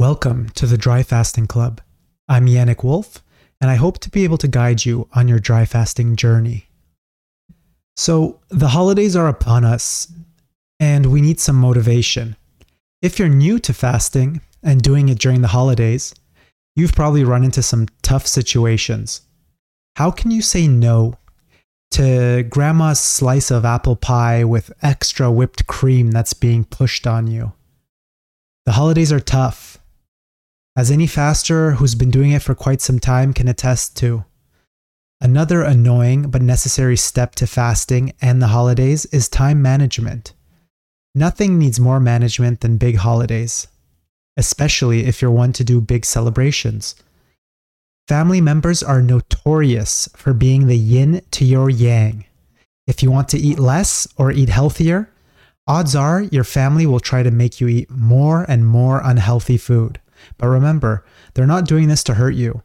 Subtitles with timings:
[0.00, 1.82] Welcome to the Dry Fasting Club.
[2.26, 3.22] I'm Yannick Wolf,
[3.60, 6.70] and I hope to be able to guide you on your dry fasting journey.
[7.98, 10.10] So, the holidays are upon us,
[10.80, 12.36] and we need some motivation.
[13.02, 16.14] If you're new to fasting and doing it during the holidays,
[16.74, 19.20] you've probably run into some tough situations.
[19.96, 21.18] How can you say no
[21.90, 27.52] to grandma's slice of apple pie with extra whipped cream that's being pushed on you?
[28.64, 29.76] The holidays are tough,
[30.80, 34.24] as any faster who's been doing it for quite some time can attest to.
[35.20, 40.32] Another annoying but necessary step to fasting and the holidays is time management.
[41.14, 43.68] Nothing needs more management than big holidays,
[44.38, 46.94] especially if you're one to do big celebrations.
[48.08, 52.24] Family members are notorious for being the yin to your yang.
[52.86, 55.10] If you want to eat less or eat healthier,
[55.66, 60.00] odds are your family will try to make you eat more and more unhealthy food.
[60.38, 62.62] But remember, they're not doing this to hurt you.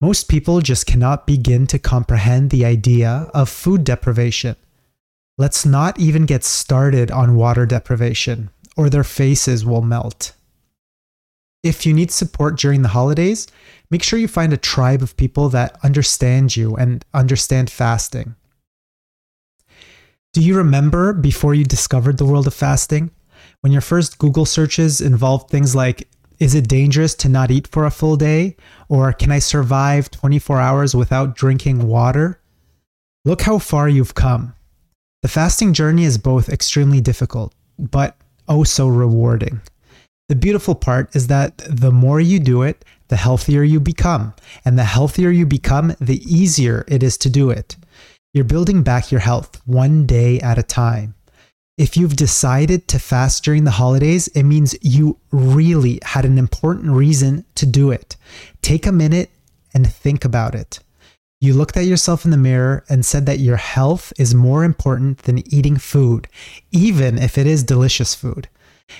[0.00, 4.56] Most people just cannot begin to comprehend the idea of food deprivation.
[5.38, 10.34] Let's not even get started on water deprivation, or their faces will melt.
[11.62, 13.46] If you need support during the holidays,
[13.90, 18.34] make sure you find a tribe of people that understand you and understand fasting.
[20.32, 23.10] Do you remember before you discovered the world of fasting?
[23.60, 26.08] When your first Google searches involved things like
[26.42, 28.56] is it dangerous to not eat for a full day?
[28.88, 32.40] Or can I survive 24 hours without drinking water?
[33.24, 34.52] Look how far you've come.
[35.22, 38.16] The fasting journey is both extremely difficult, but
[38.48, 39.60] oh so rewarding.
[40.28, 44.34] The beautiful part is that the more you do it, the healthier you become.
[44.64, 47.76] And the healthier you become, the easier it is to do it.
[48.34, 51.14] You're building back your health one day at a time.
[51.82, 56.92] If you've decided to fast during the holidays, it means you really had an important
[56.92, 58.16] reason to do it.
[58.62, 59.32] Take a minute
[59.74, 60.78] and think about it.
[61.40, 65.22] You looked at yourself in the mirror and said that your health is more important
[65.24, 66.28] than eating food,
[66.70, 68.48] even if it is delicious food.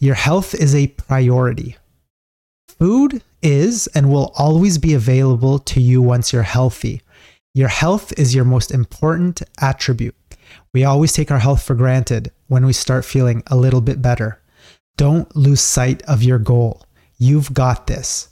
[0.00, 1.76] Your health is a priority.
[2.68, 7.02] Food is and will always be available to you once you're healthy.
[7.54, 10.16] Your health is your most important attribute.
[10.72, 14.40] We always take our health for granted when we start feeling a little bit better.
[14.96, 16.86] Don't lose sight of your goal.
[17.18, 18.28] You've got this.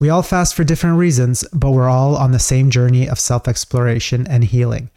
[0.00, 3.48] We all fast for different reasons, but we're all on the same journey of self
[3.48, 4.90] exploration and healing.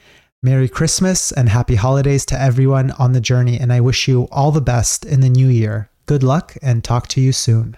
[0.43, 4.51] Merry Christmas and happy holidays to everyone on the journey, and I wish you all
[4.51, 5.89] the best in the new year.
[6.05, 7.77] Good luck and talk to you soon.